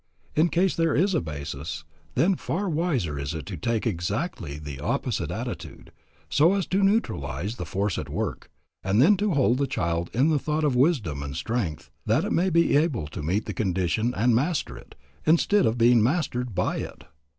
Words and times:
In 0.35 0.49
case 0.49 0.75
there 0.75 0.95
is 0.95 1.13
a 1.13 1.21
basis, 1.21 1.83
then 2.15 2.33
far 2.35 2.67
wiser 2.67 3.19
is 3.19 3.35
it 3.35 3.45
to 3.45 3.55
take 3.55 3.85
exactly 3.85 4.57
the 4.57 4.79
opposite 4.79 5.29
attitude, 5.29 5.91
so 6.27 6.53
as 6.53 6.65
to 6.73 6.81
neutralize 6.81 7.57
the 7.57 7.67
force 7.67 7.99
at 7.99 8.09
work, 8.09 8.49
and 8.81 8.99
then 8.99 9.15
to 9.17 9.35
hold 9.35 9.59
the 9.59 9.67
child 9.67 10.09
in 10.11 10.29
the 10.29 10.39
thought 10.39 10.63
of 10.63 10.75
wisdom 10.75 11.21
and 11.21 11.35
strength 11.35 11.91
that 12.07 12.25
it 12.25 12.31
may 12.31 12.49
be 12.49 12.75
able 12.75 13.05
to 13.09 13.21
meet 13.21 13.45
the 13.45 13.53
condition 13.53 14.11
and 14.15 14.33
master 14.33 14.75
it, 14.75 14.95
instead 15.27 15.67
of 15.67 15.77
being 15.77 16.01
mastered 16.01 16.55
by 16.55 16.77
it. 16.77 17.03